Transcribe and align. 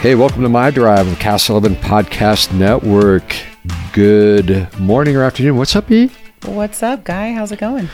Hey, 0.00 0.14
welcome 0.14 0.40
to 0.40 0.48
My 0.48 0.70
Drive 0.70 1.06
on 1.06 1.16
Cast 1.16 1.50
11 1.50 1.76
Podcast 1.76 2.54
Network. 2.54 3.36
Good 3.92 4.66
morning 4.80 5.14
or 5.14 5.22
afternoon. 5.22 5.58
What's 5.58 5.76
up, 5.76 5.90
E? 5.90 6.10
What's 6.46 6.82
up, 6.82 7.04
Guy? 7.04 7.34
How's 7.34 7.52
it 7.52 7.58
going? 7.58 7.90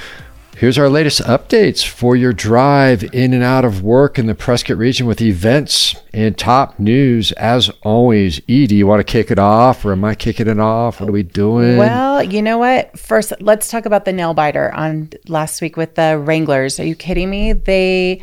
Here's 0.56 0.78
our 0.78 0.88
latest 0.88 1.20
updates 1.22 1.84
for 1.84 2.14
your 2.14 2.32
drive 2.32 3.02
in 3.12 3.34
and 3.34 3.42
out 3.42 3.64
of 3.64 3.82
work 3.82 4.20
in 4.20 4.26
the 4.26 4.36
Prescott 4.36 4.76
region 4.76 5.08
with 5.08 5.20
events 5.20 5.96
and 6.12 6.38
top 6.38 6.78
news. 6.78 7.32
As 7.32 7.70
always, 7.82 8.40
E, 8.46 8.68
do 8.68 8.76
you 8.76 8.86
want 8.86 9.00
to 9.00 9.04
kick 9.04 9.32
it 9.32 9.40
off 9.40 9.84
or 9.84 9.90
am 9.90 10.04
I 10.04 10.14
kicking 10.14 10.46
it 10.46 10.60
off? 10.60 11.00
What 11.00 11.08
are 11.08 11.12
we 11.12 11.24
doing? 11.24 11.76
Well, 11.76 12.22
you 12.22 12.40
know 12.40 12.58
what? 12.58 12.96
First, 12.96 13.32
let's 13.40 13.68
talk 13.68 13.84
about 13.84 14.04
the 14.04 14.12
nail 14.12 14.32
biter 14.32 14.72
on 14.72 15.10
last 15.26 15.60
week 15.60 15.76
with 15.76 15.96
the 15.96 16.16
Wranglers. 16.24 16.78
Are 16.78 16.86
you 16.86 16.94
kidding 16.94 17.30
me? 17.30 17.52
They 17.52 18.22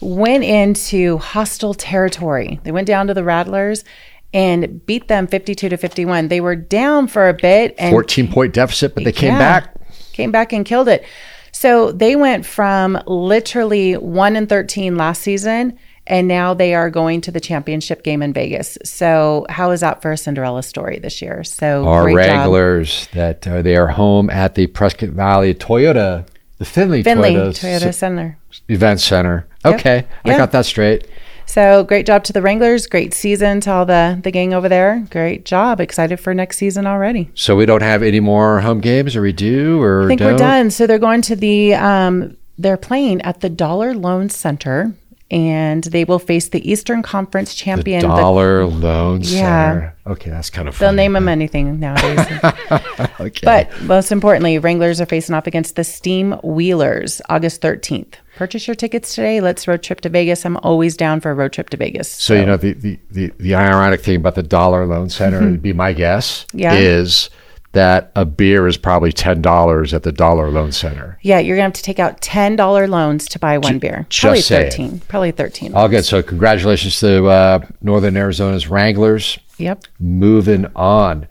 went 0.00 0.44
into 0.44 1.18
hostile 1.18 1.74
territory. 1.74 2.60
They 2.64 2.72
went 2.72 2.86
down 2.86 3.06
to 3.08 3.14
the 3.14 3.24
Rattlers 3.24 3.84
and 4.32 4.84
beat 4.84 5.08
them 5.08 5.26
52 5.26 5.68
to 5.68 5.76
51. 5.76 6.28
They 6.28 6.40
were 6.40 6.56
down 6.56 7.06
for 7.06 7.28
a 7.28 7.34
bit 7.34 7.74
and 7.78 7.92
14 7.92 8.30
point 8.30 8.52
deficit, 8.52 8.94
but 8.94 9.04
they 9.04 9.12
came 9.12 9.32
Yeah. 9.32 9.38
back. 9.38 9.74
Came 10.12 10.30
back 10.30 10.52
and 10.52 10.64
killed 10.64 10.88
it. 10.88 11.04
So 11.52 11.92
they 11.92 12.16
went 12.16 12.44
from 12.44 13.00
literally 13.06 13.94
1 13.94 14.36
and 14.36 14.48
13 14.48 14.96
last 14.96 15.22
season 15.22 15.78
and 16.06 16.28
now 16.28 16.52
they 16.52 16.74
are 16.74 16.90
going 16.90 17.20
to 17.22 17.30
the 17.30 17.40
championship 17.40 18.02
game 18.02 18.22
in 18.22 18.32
Vegas. 18.32 18.76
So 18.84 19.46
how 19.48 19.70
is 19.70 19.80
that 19.80 20.02
for 20.02 20.12
a 20.12 20.16
Cinderella 20.16 20.62
story 20.62 20.98
this 20.98 21.22
year? 21.22 21.44
So 21.44 21.86
Our. 21.86 22.12
Wranglers 22.14 23.08
that 23.12 23.46
uh, 23.46 23.62
they 23.62 23.76
are 23.76 23.88
home 23.88 24.28
at 24.30 24.54
the 24.54 24.66
Prescott 24.66 25.10
Valley 25.10 25.54
Toyota, 25.54 26.26
the 26.58 26.64
Finley, 26.64 27.02
Finley 27.02 27.34
Toyota, 27.34 27.80
Toyota 27.80 27.94
Center. 27.94 28.38
Event 28.68 29.00
Center. 29.00 29.46
Yep. 29.64 29.74
Okay, 29.80 30.06
I 30.24 30.36
got 30.36 30.52
that 30.52 30.66
straight. 30.66 31.06
So 31.46 31.84
great 31.84 32.06
job 32.06 32.24
to 32.24 32.32
the 32.32 32.42
Wranglers. 32.42 32.86
Great 32.86 33.12
season 33.14 33.60
to 33.62 33.70
all 33.70 33.86
the 33.86 34.18
the 34.22 34.30
gang 34.30 34.54
over 34.54 34.68
there. 34.68 35.06
Great 35.10 35.44
job. 35.44 35.80
Excited 35.80 36.18
for 36.18 36.34
next 36.34 36.56
season 36.56 36.86
already. 36.86 37.30
So 37.34 37.56
we 37.56 37.66
don't 37.66 37.82
have 37.82 38.02
any 38.02 38.20
more 38.20 38.60
home 38.60 38.80
games, 38.80 39.14
or 39.14 39.22
we 39.22 39.32
do, 39.32 39.80
or 39.82 40.04
I 40.04 40.08
think 40.08 40.20
we're 40.20 40.36
done. 40.36 40.70
So 40.70 40.86
they're 40.86 40.98
going 40.98 41.22
to 41.22 41.36
the 41.36 41.74
um 41.74 42.36
they're 42.56 42.76
playing 42.76 43.20
at 43.22 43.40
the 43.40 43.48
Dollar 43.48 43.94
Loan 43.94 44.30
Center 44.30 44.94
and 45.34 45.82
they 45.84 46.04
will 46.04 46.20
face 46.20 46.48
the 46.50 46.70
Eastern 46.70 47.02
Conference 47.02 47.54
champion. 47.54 48.02
The 48.02 48.06
the- 48.08 48.14
Dollar 48.16 48.64
Loan 48.66 49.20
Yeah. 49.22 49.72
Center. 49.72 49.96
Okay, 50.06 50.30
that's 50.30 50.48
kind 50.48 50.68
of 50.68 50.76
funny. 50.76 50.86
They'll 50.86 50.94
name 50.96 51.12
them 51.14 51.28
anything 51.28 51.80
nowadays. 51.80 52.26
Okay. 53.20 53.40
but 53.44 53.82
most 53.82 54.12
importantly, 54.12 54.58
Wranglers 54.58 55.00
are 55.00 55.06
facing 55.06 55.34
off 55.34 55.46
against 55.46 55.76
the 55.76 55.84
Steam 55.84 56.32
Wheelers 56.42 57.20
August 57.28 57.60
13th. 57.62 58.14
Purchase 58.36 58.66
your 58.68 58.74
tickets 58.74 59.14
today. 59.14 59.40
Let's 59.40 59.66
road 59.66 59.82
trip 59.82 60.00
to 60.02 60.08
Vegas. 60.08 60.44
I'm 60.44 60.56
always 60.58 60.96
down 60.96 61.20
for 61.20 61.30
a 61.30 61.34
road 61.34 61.52
trip 61.52 61.70
to 61.70 61.76
Vegas. 61.76 62.08
so 62.08 62.34
you 62.34 62.44
know 62.46 62.56
the, 62.56 62.72
the 62.74 62.98
the 63.10 63.32
the 63.38 63.54
ironic 63.54 64.00
thing 64.02 64.16
about 64.16 64.34
the 64.34 64.42
Dollar 64.42 64.86
Loan 64.86 65.08
Center 65.10 65.40
would 65.50 65.62
be 65.62 65.72
my 65.72 65.92
guess 65.92 66.46
Yeah. 66.52 66.74
is 66.74 67.30
that 67.74 68.10
a 68.16 68.24
beer 68.24 68.66
is 68.66 68.76
probably 68.76 69.12
ten 69.12 69.40
dollars 69.42 69.92
at 69.94 70.02
the 70.02 70.10
Dollar 70.12 70.50
Loan 70.50 70.72
Center. 70.72 71.18
Yeah, 71.22 71.38
you're 71.38 71.56
gonna 71.56 71.64
have 71.64 71.72
to 71.74 71.82
take 71.82 71.98
out 71.98 72.20
ten 72.20 72.56
dollar 72.56 72.88
loans 72.88 73.28
to 73.28 73.38
buy 73.38 73.58
one 73.58 73.78
beer. 73.78 74.06
just 74.08 74.22
Probably 74.22 74.40
saying. 74.40 74.70
thirteen. 74.70 75.00
Probably 75.08 75.30
thirteen. 75.30 75.74
All 75.74 75.88
good. 75.88 76.04
So 76.04 76.22
congratulations 76.22 76.98
to 77.00 77.26
uh, 77.26 77.60
Northern 77.82 78.16
Arizona's 78.16 78.66
Wranglers. 78.68 79.38
Yep. 79.58 79.84
moving 80.00 80.66
on. 80.74 81.28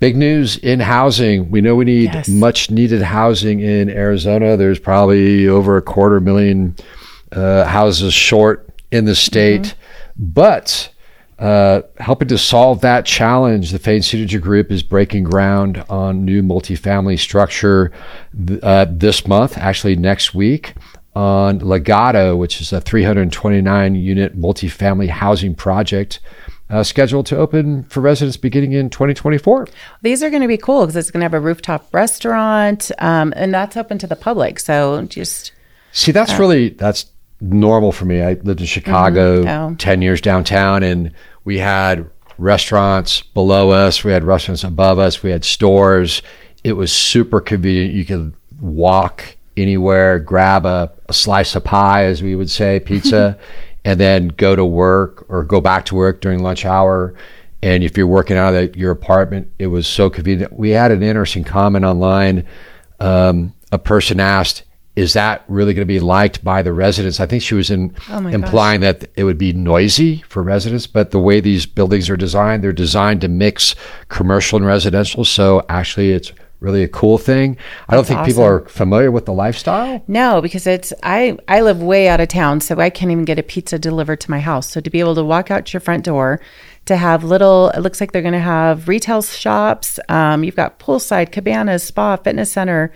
Big 0.00 0.16
news 0.16 0.56
in 0.56 0.80
housing. 0.80 1.50
We 1.52 1.60
know 1.60 1.76
we 1.76 1.84
need 1.84 2.12
Yes. 2.14 2.26
much 2.28 2.68
needed 2.70 3.02
housing 3.02 3.60
in 3.60 3.88
Arizona. 3.90 4.56
There's 4.56 4.80
probably 4.80 5.46
over 5.46 5.76
a 5.76 5.82
quarter 5.82 6.18
million 6.20 6.74
uh, 7.30 7.64
houses 7.66 8.12
short 8.12 8.68
in 8.90 9.04
the 9.04 9.14
state. 9.14 9.74
But 10.16 10.90
uh, 11.40 11.82
helping 11.98 12.28
to 12.28 12.36
solve 12.38 12.82
that 12.82 13.06
challenge, 13.06 13.70
the 13.72 13.78
Fain 13.78 14.02
Signature 14.02 14.38
Group 14.40 14.70
is 14.70 14.82
breaking 14.82 15.24
ground 15.24 15.82
on 15.88 16.24
new 16.24 16.42
multifamily 16.42 17.18
structure 17.18 17.90
th- 18.46 18.60
uh, 18.62 18.86
this 18.90 19.26
month, 19.26 19.56
actually 19.56 19.96
next 19.96 20.34
week, 20.34 20.74
on 21.16 21.58
Legado, 21.60 22.36
which 22.36 22.60
is 22.60 22.72
a 22.74 22.80
329 22.80 23.94
unit 23.94 24.38
multifamily 24.38 25.08
housing 25.08 25.54
project 25.54 26.20
uh, 26.68 26.82
scheduled 26.82 27.26
to 27.26 27.36
open 27.36 27.84
for 27.84 28.00
residents 28.00 28.36
beginning 28.36 28.72
in 28.72 28.90
2024. 28.90 29.66
These 30.02 30.22
are 30.22 30.30
going 30.30 30.42
to 30.42 30.48
be 30.48 30.58
cool 30.58 30.82
because 30.82 30.94
it's 30.94 31.10
going 31.10 31.20
to 31.20 31.24
have 31.24 31.34
a 31.34 31.40
rooftop 31.40 31.92
restaurant, 31.92 32.90
um, 32.98 33.32
and 33.34 33.52
that's 33.52 33.76
open 33.76 33.98
to 33.98 34.06
the 34.06 34.14
public. 34.14 34.60
So 34.60 35.02
just 35.06 35.52
See, 35.92 36.12
that's 36.12 36.38
really 36.38 36.68
that's 36.68 37.06
normal 37.40 37.90
for 37.90 38.04
me. 38.04 38.20
I 38.22 38.34
lived 38.34 38.60
in 38.60 38.66
Chicago 38.66 39.42
Oh. 39.46 39.74
10 39.78 40.02
years 40.02 40.20
downtown 40.20 40.82
and 40.82 41.12
we 41.44 41.58
had 41.58 42.08
restaurants 42.38 43.22
below 43.22 43.70
us, 43.70 44.02
we 44.02 44.12
had 44.12 44.24
restaurants 44.24 44.64
above 44.64 44.98
us, 44.98 45.22
we 45.22 45.30
had 45.30 45.44
stores. 45.44 46.22
It 46.64 46.72
was 46.72 46.92
super 46.92 47.40
convenient. 47.40 47.94
You 47.94 48.04
could 48.04 48.34
walk 48.60 49.36
anywhere, 49.56 50.18
grab 50.18 50.66
a, 50.66 50.92
a 51.08 51.12
slice 51.12 51.54
of 51.54 51.64
pie 51.64 52.04
as 52.04 52.22
we 52.22 52.34
would 52.34 52.50
say, 52.50 52.80
pizza, 52.80 53.38
and 53.84 53.98
then 53.98 54.28
go 54.28 54.54
to 54.54 54.64
work 54.64 55.24
or 55.28 55.44
go 55.44 55.60
back 55.60 55.86
to 55.86 55.94
work 55.94 56.20
during 56.20 56.42
lunch 56.42 56.64
hour. 56.64 57.14
And 57.62 57.82
if 57.84 57.96
you're 57.96 58.06
working 58.06 58.36
out 58.36 58.54
of 58.54 58.76
your 58.76 58.90
apartment, 58.90 59.50
it 59.58 59.66
was 59.66 59.86
so 59.86 60.08
convenient. 60.08 60.52
We 60.52 60.70
had 60.70 60.90
an 60.90 61.02
interesting 61.02 61.44
comment 61.44 61.84
online. 61.84 62.46
Um, 63.00 63.54
a 63.72 63.78
person 63.78 64.18
asked, 64.20 64.64
"Is 65.00 65.12
that 65.14 65.44
really 65.48 65.74
going 65.74 65.86
to 65.86 65.92
be 65.92 66.00
liked 66.00 66.44
by 66.44 66.62
the 66.62 66.72
residents?" 66.72 67.20
I 67.20 67.26
think 67.26 67.42
she 67.42 67.54
was 67.54 67.70
in, 67.70 67.94
Oh 68.08 68.26
implying 68.26 68.80
that 68.80 69.10
it 69.16 69.24
would 69.24 69.38
be 69.38 69.52
noisy 69.52 70.22
for 70.28 70.42
residents. 70.42 70.86
But 70.86 71.10
the 71.10 71.18
way 71.18 71.40
these 71.40 71.66
buildings 71.66 72.10
are 72.10 72.16
designed, 72.16 72.62
they're 72.62 72.72
designed 72.72 73.20
to 73.22 73.28
mix 73.28 73.74
commercial 74.08 74.56
and 74.56 74.66
residential. 74.66 75.24
So 75.24 75.64
actually, 75.68 76.12
it's 76.12 76.32
really 76.60 76.82
a 76.82 76.88
cool 76.88 77.18
thing. 77.18 77.56
I 77.88 77.94
don't 77.94 78.06
think 78.06 78.24
people 78.26 78.42
are 78.42 78.60
familiar 78.68 79.10
with 79.10 79.24
the 79.24 79.32
lifestyle. 79.32 80.02
no, 80.06 80.40
because 80.40 80.66
it's 80.66 80.92
I 81.02 81.38
I 81.48 81.62
live 81.62 81.82
way 81.82 82.08
out 82.08 82.20
of 82.20 82.28
town, 82.28 82.60
so 82.60 82.78
I 82.78 82.90
can't 82.90 83.10
even 83.10 83.24
get 83.24 83.38
a 83.38 83.42
pizza 83.42 83.78
delivered 83.78 84.20
to 84.20 84.30
my 84.30 84.40
house. 84.40 84.70
So 84.70 84.80
to 84.80 84.90
be 84.90 85.00
able 85.00 85.14
to 85.14 85.24
walk 85.24 85.50
out 85.50 85.72
your 85.72 85.80
front 85.80 86.04
door, 86.04 86.40
to 86.86 86.96
have 86.96 87.24
little, 87.24 87.70
it 87.70 87.80
looks 87.80 88.00
like 88.00 88.12
they're 88.12 88.22
going 88.22 88.32
to 88.32 88.38
have 88.38 88.88
retail 88.88 89.22
shops. 89.22 89.98
Um, 90.08 90.44
you've 90.44 90.56
got 90.56 90.78
poolside 90.78 91.32
cabanas, 91.32 91.82
spa, 91.82 92.16
fitness 92.16 92.52
center. 92.52 92.92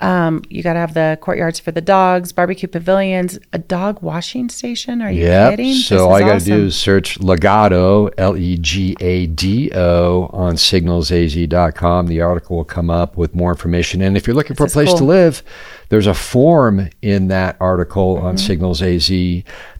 Um, 0.00 0.42
you 0.48 0.62
got 0.62 0.72
to 0.72 0.78
have 0.80 0.94
the 0.94 1.18
courtyards 1.20 1.60
for 1.60 1.72
the 1.72 1.80
dogs, 1.80 2.32
barbecue 2.32 2.68
pavilions, 2.68 3.38
a 3.52 3.58
dog 3.58 4.00
washing 4.02 4.48
station. 4.48 5.02
Are 5.02 5.10
you 5.10 5.24
Yep. 5.24 5.50
kidding? 5.52 5.66
This 5.74 5.86
So 5.86 6.08
all 6.08 6.18
you 6.18 6.26
got 6.26 6.40
to 6.40 6.44
do 6.44 6.66
is 6.66 6.76
search 6.76 7.18
Legado, 7.18 8.10
L 8.16 8.36
E 8.36 8.56
G 8.56 8.96
A 9.00 9.26
D 9.26 9.70
O, 9.74 10.30
on 10.32 10.54
signalsaz.com. 10.54 12.06
The 12.06 12.20
article 12.20 12.56
will 12.56 12.64
come 12.64 12.90
up 12.90 13.16
with 13.16 13.34
more 13.34 13.50
information. 13.50 14.00
And 14.02 14.16
if 14.16 14.26
you're 14.26 14.36
looking 14.36 14.56
for 14.56 14.64
a 14.64 14.68
place 14.70 14.92
to 14.94 15.04
live, 15.04 15.42
there's 15.90 16.06
a 16.06 16.14
form 16.14 16.88
in 17.02 17.28
that 17.28 17.56
article 17.60 18.16
on 18.18 18.36
Mm-hmm. 18.36 18.46
Signals 18.46 18.80
AZ 18.82 19.08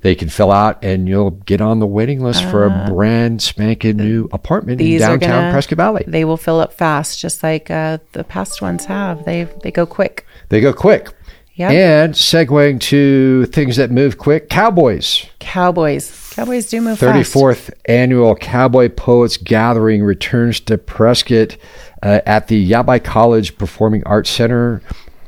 they 0.02 0.14
can 0.14 0.28
fill 0.30 0.50
out, 0.50 0.82
and 0.82 1.06
you'll 1.08 1.30
get 1.30 1.60
on 1.60 1.78
the 1.78 1.86
waiting 1.86 2.20
list 2.22 2.42
for 2.44 2.64
a 2.66 2.86
brand 2.88 3.42
spanking 3.42 3.96
new 3.98 4.28
apartment 4.32 4.80
in 4.80 4.96
Uh, 4.96 4.98
downtown 4.98 5.30
gonna- 5.30 5.52
Prescott 5.52 5.76
Valley. 5.76 6.04
They 6.06 6.24
will 6.24 6.36
fill 6.38 6.58
up 6.58 6.72
fast, 6.72 7.18
just 7.18 7.42
like 7.42 7.70
uh, 7.70 7.98
the 8.12 8.24
past 8.24 8.60
ones 8.62 8.86
have. 8.86 9.24
They 9.24 9.46
they 9.62 9.70
go 9.70 9.84
quick. 9.86 10.09
They 10.48 10.60
go 10.60 10.72
quick. 10.72 11.08
Yep. 11.54 11.72
And 11.72 12.14
segueing 12.14 12.80
to 12.80 13.44
things 13.46 13.76
that 13.76 13.90
move 13.90 14.16
quick, 14.16 14.48
Cowboys. 14.48 15.26
Cowboys, 15.40 16.32
Cowboys 16.34 16.70
do 16.70 16.80
move 16.80 16.98
fast. 16.98 17.34
34th 17.34 17.70
annual 17.84 18.34
Cowboy 18.34 18.88
Poets 18.88 19.36
Gathering 19.36 20.02
returns 20.02 20.60
to 20.60 20.78
Prescott 20.78 21.56
uh, 22.02 22.20
at 22.24 22.48
the 22.48 22.56
Yavapai 22.56 23.00
College 23.00 23.58
Performing 23.58 24.02
Arts 24.06 24.30
Center 24.30 24.80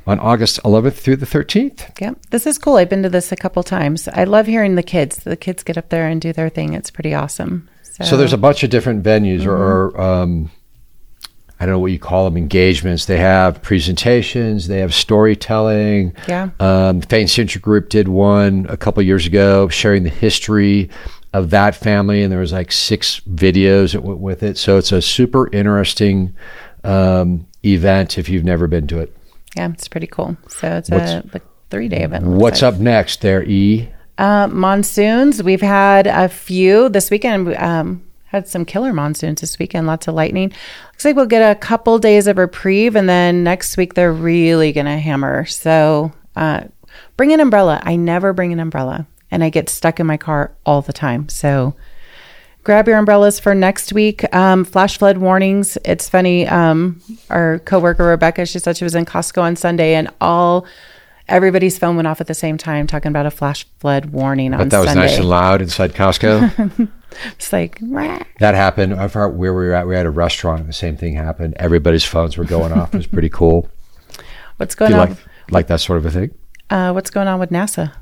on 0.07 0.19
August 0.21 0.59
11th 0.63 0.95
through 0.95 1.17
the 1.17 1.27
13th. 1.27 2.01
Yep, 2.01 2.17
this 2.31 2.47
is 2.47 2.57
cool. 2.57 2.77
I've 2.77 2.89
been 2.89 3.03
to 3.03 3.11
this 3.11 3.31
a 3.31 3.37
couple 3.37 3.63
times. 3.63 4.09
I 4.09 4.25
love 4.25 4.47
hearing 4.47 4.77
the 4.77 4.83
kids. 4.83 5.19
The 5.19 5.37
kids 5.37 5.63
get 5.63 5.77
up 5.77 5.91
there 5.91 6.09
and 6.09 6.19
do 6.21 6.33
their 6.33 6.49
thing. 6.49 6.73
It's 6.73 6.91
pretty 6.91 7.13
awesome. 7.15 7.69
So, 7.83 8.05
So 8.05 8.17
there's 8.17 8.33
a 8.33 8.39
bunch 8.39 8.63
of 8.65 8.71
different 8.71 9.03
venues 9.05 9.45
or, 9.45 9.91
Mm-hmm. 9.93 10.01
or 10.01 10.01
um, 10.01 10.51
I 11.63 11.65
don't 11.65 11.75
know 11.75 11.79
what 11.79 11.93
you 11.93 11.99
call 12.01 12.25
them, 12.25 12.37
engagements. 12.37 13.05
They 13.07 13.19
have 13.19 13.63
presentations, 13.63 14.67
they 14.67 14.81
have 14.81 14.93
storytelling. 14.93 16.13
Yeah. 16.27 16.51
Um, 16.59 17.01
Fain 17.03 17.29
Signature 17.29 17.61
Group 17.61 17.89
did 17.89 18.09
one 18.09 18.67
a 18.69 18.77
couple 18.77 19.01
years 19.05 19.27
ago 19.29 19.69
sharing 19.69 20.03
the 20.03 20.11
history 20.11 20.91
of 21.33 21.51
that 21.51 21.77
family, 21.77 22.25
and 22.25 22.33
there 22.33 22.41
was 22.41 22.53
like 22.53 22.73
six 22.73 23.21
videos 23.21 23.93
that 23.93 24.03
went 24.03 24.19
with 24.19 24.43
it. 24.43 24.59
So 24.59 24.77
it's 24.77 24.91
a 24.91 25.01
super 25.01 25.49
interesting 25.53 26.35
um, 26.83 27.47
event 27.65 28.19
if 28.19 28.29
you've 28.29 28.45
never 28.45 28.67
been 28.67 28.89
to 28.89 28.99
it. 28.99 29.17
yeah, 29.57 29.71
it's 29.73 29.87
pretty 29.87 30.09
cool. 30.09 30.37
So 30.49 30.69
it's 30.79 30.91
What's- 30.91 31.13
a 31.13 31.25
like, 31.33 31.43
three 31.71 31.89
day 31.89 32.03
event. 32.03 32.27
What's 32.27 32.63
like. 32.63 32.75
up 32.75 32.81
next 32.81 33.21
there, 33.21 33.45
E? 33.45 33.89
Uh, 34.19 34.49
monsoons. 34.49 35.43
We've 35.45 35.63
had 35.63 36.09
a 36.09 36.29
few 36.29 36.89
this 36.89 37.09
weekend. 37.09 37.55
Um, 37.57 38.03
had 38.33 38.49
some 38.49 38.65
killer 38.65 38.93
monsoons 38.93 39.41
this 39.43 39.59
weekend. 39.59 39.87
Lots 39.87 40.09
of 40.09 40.15
lightning. 40.15 40.53
Looks 40.93 41.05
like 41.05 41.15
we'll 41.17 41.27
get 41.27 41.49
a 41.49 41.55
couple 41.55 41.99
days 41.99 42.27
of 42.27 42.39
reprieve, 42.39 42.97
and 42.97 43.09
then 43.09 43.45
next 43.45 43.77
week 43.77 43.95
they're 43.95 44.13
really 44.13 44.73
gonna 44.73 44.99
hammer. 44.99 45.45
So 45.45 46.13
uh, 46.35 46.65
bring 47.17 47.33
an 47.33 47.41
umbrella. 47.41 47.81
I 47.85 47.97
never 47.97 48.33
bring 48.33 48.53
an 48.53 48.59
umbrella, 48.59 49.07
and 49.31 49.45
I 49.45 49.51
get 49.51 49.69
stuck 49.69 50.01
in 50.01 50.07
my 50.07 50.17
car 50.17 50.53
all 50.67 50.83
the 50.83 50.93
time. 50.93 51.29
So 51.29 51.75
grab 52.65 52.89
your 52.89 52.97
umbrellas 52.97 53.39
for 53.39 53.55
next 53.55 53.93
week. 53.93 54.25
Um, 54.35 54.65
flash 54.65 54.97
flood 54.99 55.19
warnings. 55.19 55.77
It's 55.85 56.09
funny. 56.09 56.49
Um, 56.49 57.01
our 57.29 57.59
coworker 57.61 58.05
Rebecca, 58.05 58.47
she 58.47 58.59
said 58.59 58.77
she 58.77 58.85
was 58.85 58.95
in 58.95 59.05
Costco 59.05 59.43
on 59.43 59.57
Sunday, 59.57 59.95
and 59.95 60.09
all 60.21 60.67
everybody's 61.29 61.79
phone 61.79 61.97
went 61.97 62.09
off 62.09 62.21
at 62.21 62.27
the 62.27 62.35
same 62.35 62.57
time 62.59 62.87
talking 62.87 63.09
about 63.11 63.27
a 63.27 63.31
flash 63.31 63.65
flood 63.79 64.07
warning 64.07 64.53
on 64.55 64.59
sunday 64.59 64.65
But 64.65 64.71
that 64.71 64.79
was 64.81 64.89
Sunday. 64.89 65.07
nice 65.07 65.17
and 65.19 65.29
loud 65.29 65.63
inside 65.63 65.93
Costco. 65.95 66.89
It's 67.33 67.53
like, 67.53 67.79
"Wah." 67.81 68.21
that 68.41 68.55
happened. 68.55 68.95
I 68.95 69.09
forgot 69.09 69.35
where 69.35 69.53
we 69.55 69.65
were 69.67 69.73
at. 69.75 69.87
We 69.87 69.95
had 69.95 70.07
a 70.07 70.11
restaurant. 70.11 70.67
The 70.67 70.73
same 70.73 70.97
thing 70.97 71.15
happened. 71.17 71.55
Everybody's 71.59 72.05
phones 72.05 72.37
were 72.37 72.45
going 72.45 72.73
off. 72.73 72.95
It 72.95 72.99
was 72.99 73.07
pretty 73.07 73.29
cool. 73.29 73.69
what's 74.59 74.75
Do 74.75 74.81
going 74.81 74.93
you 74.93 74.99
on? 74.99 75.09
like 75.11 75.19
like 75.51 75.67
that 75.69 75.81
sort 75.81 75.99
of 75.99 76.07
a 76.07 76.11
thing? 76.11 76.31
uh, 76.71 76.93
what's 76.93 77.11
going 77.11 77.29
on 77.29 77.39
with 77.41 77.51
NASA? 77.51 77.93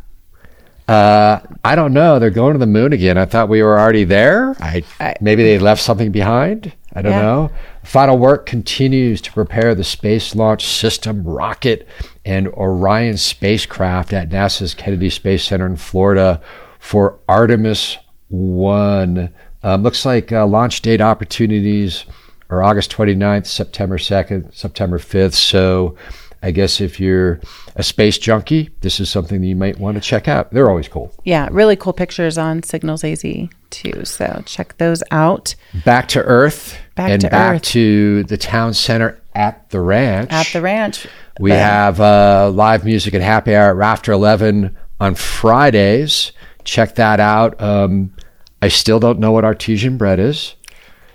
Uh, 0.88 1.40
I 1.64 1.76
don't 1.76 1.92
know. 1.92 2.18
They're 2.18 2.30
going 2.30 2.54
to 2.54 2.58
the 2.58 2.66
moon 2.66 2.92
again. 2.92 3.16
I 3.16 3.24
thought 3.24 3.48
we 3.48 3.62
were 3.62 3.78
already 3.78 4.02
there. 4.04 4.56
I, 4.60 4.82
I- 4.98 5.14
maybe 5.20 5.44
they 5.44 5.58
left 5.58 5.80
something 5.80 6.10
behind. 6.10 6.72
I 6.92 7.02
don't 7.02 7.12
Yeah. 7.12 7.22
know. 7.22 7.50
Final 7.84 8.18
work 8.18 8.44
continues 8.46 9.20
to 9.22 9.32
prepare 9.32 9.74
the 9.76 9.84
Space 9.84 10.34
Launch 10.34 10.64
System 10.66 11.22
rocket 11.22 11.86
and 12.24 12.48
Orion 12.48 13.16
spacecraft 13.16 14.12
at 14.12 14.30
NASA's 14.30 14.74
Kennedy 14.74 15.10
Space 15.10 15.44
Center 15.44 15.66
in 15.66 15.76
Florida 15.76 16.40
for 16.80 17.20
Artemis 17.28 17.96
One. 18.30 19.32
Um, 19.62 19.82
looks 19.82 20.06
like 20.06 20.32
uh, 20.32 20.46
launch 20.46 20.80
date 20.82 21.00
opportunities 21.00 22.04
are 22.48 22.62
August 22.62 22.90
29th, 22.92 23.46
September 23.46 23.98
2nd, 23.98 24.54
September 24.54 24.98
5th. 24.98 25.34
So 25.34 25.96
I 26.42 26.50
guess 26.50 26.80
if 26.80 26.98
you're 26.98 27.40
a 27.76 27.82
space 27.82 28.16
junkie, 28.18 28.70
this 28.80 28.98
is 29.00 29.10
something 29.10 29.40
that 29.40 29.46
you 29.46 29.54
might 29.56 29.78
want 29.78 29.96
to 29.96 30.00
check 30.00 30.26
out. 30.28 30.50
They're 30.52 30.70
always 30.70 30.88
cool. 30.88 31.12
Yeah, 31.24 31.48
really 31.52 31.76
cool 31.76 31.92
pictures 31.92 32.38
on 32.38 32.62
Signals 32.62 33.04
AZ 33.04 33.22
too. 33.68 34.04
So 34.04 34.42
check 34.46 34.76
those 34.78 35.02
out 35.10 35.54
Back 35.84 36.08
to 36.08 36.22
Earth 36.22 36.78
Back 36.94 37.06
to 37.08 37.10
Earth. 37.10 37.12
and 37.12 37.20
to 37.22 37.30
back 37.30 37.54
Earth. 37.56 37.62
to 37.62 38.24
the 38.24 38.36
town 38.38 38.72
center 38.74 39.20
at 39.34 39.68
the 39.70 39.80
ranch. 39.80 40.30
at 40.32 40.46
the 40.52 40.60
ranch. 40.62 41.06
we 41.38 41.50
The- 41.50 41.58
have 41.58 42.00
uh, 42.00 42.50
live 42.52 42.84
music 42.84 43.12
and 43.14 43.22
happy 43.22 43.54
hour 43.54 43.70
at 43.70 43.76
Rafter 43.76 44.12
11 44.12 44.76
on 44.98 45.14
Fridays. 45.14 46.32
Check 46.64 46.94
that 46.96 47.20
out. 47.20 47.60
Um, 47.60 48.14
I 48.62 48.68
still 48.68 49.00
don't 49.00 49.18
know 49.18 49.32
what 49.32 49.44
artesian 49.44 49.96
bread 49.96 50.18
is. 50.18 50.54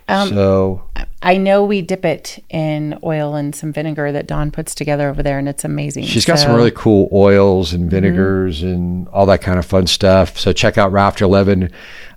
Um, 0.07 0.30
so 0.30 0.83
I 1.24 1.38
know 1.38 1.65
we 1.65 1.81
dip 1.81 2.06
it 2.06 2.44
in 2.51 3.00
oil 3.03 3.33
and 3.36 3.56
some 3.56 3.74
vinegar 3.74 4.12
that 4.12 4.27
Dawn 4.27 4.51
puts 4.51 4.75
together 4.75 5.09
over 5.09 5.24
there, 5.24 5.39
and 5.39 5.50
it's 5.50 5.63
amazing. 5.65 6.03
She's 6.06 6.25
got 6.25 6.38
some 6.38 6.56
really 6.56 6.71
cool 6.71 7.09
oils 7.12 7.69
Mm-hmm. 7.71 7.81
and 7.81 7.92
vinegars 7.92 8.62
and 8.63 9.07
all 9.09 9.25
that 9.27 9.42
kind 9.42 9.57
of 9.57 9.65
fun 9.65 9.88
stuff. 9.88 10.38
So 10.38 10.53
check 10.53 10.77
out 10.77 10.92
Rafter 10.92 11.25
11 11.25 11.71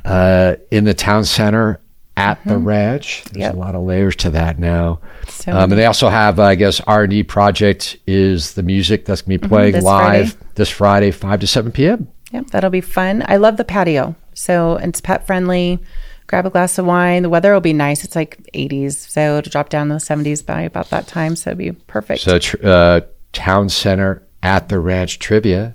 uh, 0.04 0.56
in 0.70 0.84
the 0.84 0.92
town 0.94 1.24
center 1.24 1.80
at 2.16 2.44
the 2.44 2.58
ranch. 2.58 3.22
There's 3.24 3.32
Mm-hmm. 3.32 3.40
Yep. 3.40 3.54
a 3.54 3.56
lot 3.56 3.74
of 3.74 3.82
layers 3.84 4.16
to 4.16 4.30
that 4.30 4.58
now. 4.58 5.00
So 5.28 5.52
um, 5.52 5.70
and 5.72 5.78
they 5.80 5.86
also 5.86 6.08
have, 6.10 6.38
uh, 6.38 6.42
I 6.42 6.54
guess, 6.56 6.80
R&D 6.80 7.22
project 7.22 7.96
is 8.06 8.52
the 8.54 8.62
music 8.62 9.06
that's 9.06 9.22
going 9.22 9.38
to 9.38 9.42
be 9.42 9.48
playing 9.48 9.68
Mm-hmm. 9.72 9.76
this 9.78 9.84
live 9.84 10.32
Friday. 10.32 10.46
this 10.56 10.68
Friday, 10.68 11.10
5 11.10 11.40
to 11.40 11.46
7 11.46 11.72
p.m. 11.72 12.08
Yep, 12.32 12.48
that'll 12.48 12.70
be 12.70 12.80
fun. 12.80 13.24
I 13.26 13.36
love 13.36 13.56
the 13.56 13.64
patio. 13.64 14.14
So 14.34 14.76
it's 14.76 15.00
pet 15.00 15.26
friendly. 15.26 15.78
Grab 16.26 16.44
a 16.44 16.50
glass 16.50 16.76
of 16.78 16.84
wine. 16.84 17.22
The 17.22 17.30
weather 17.30 17.52
will 17.54 17.60
be 17.60 17.72
nice. 17.72 18.04
It's 18.04 18.14
like 18.14 18.38
80s, 18.54 18.92
so 19.08 19.38
it'll 19.38 19.50
drop 19.50 19.70
down 19.70 19.88
to 19.88 19.94
the 19.94 20.00
70s 20.00 20.44
by 20.44 20.60
about 20.62 20.90
that 20.90 21.06
time. 21.06 21.36
So 21.36 21.50
it'll 21.50 21.58
be 21.58 21.72
perfect. 21.72 22.20
So 22.20 22.36
uh, 22.62 23.00
town 23.32 23.70
center 23.70 24.22
at 24.42 24.68
the 24.68 24.78
ranch 24.78 25.18
trivia. 25.18 25.74